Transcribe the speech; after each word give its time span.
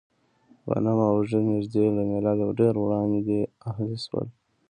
غنم 0.69 0.99
او 1.07 1.13
اوزې 1.17 1.39
نږدې 1.49 1.83
له 1.95 2.01
مېلاده 2.11 2.45
ډېر 2.59 2.73
وړاندې 2.83 3.39
اهلي 3.69 3.97
شول. 4.05 4.27